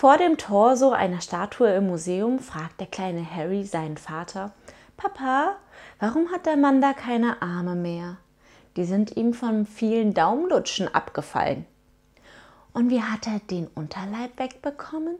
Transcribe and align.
Vor 0.00 0.16
dem 0.16 0.38
Torso 0.38 0.92
einer 0.92 1.20
Statue 1.20 1.74
im 1.74 1.88
Museum 1.88 2.38
fragt 2.38 2.80
der 2.80 2.86
kleine 2.86 3.22
Harry 3.30 3.64
seinen 3.64 3.98
Vater, 3.98 4.54
Papa, 4.96 5.56
warum 5.98 6.32
hat 6.32 6.46
der 6.46 6.56
Mann 6.56 6.80
da 6.80 6.94
keine 6.94 7.42
Arme 7.42 7.74
mehr? 7.74 8.16
Die 8.78 8.86
sind 8.86 9.18
ihm 9.18 9.34
von 9.34 9.66
vielen 9.66 10.14
Daumenlutschen 10.14 10.88
abgefallen. 10.88 11.66
Und 12.72 12.88
wie 12.88 13.02
hat 13.02 13.26
er 13.26 13.40
den 13.40 13.66
Unterleib 13.66 14.38
wegbekommen? 14.38 15.16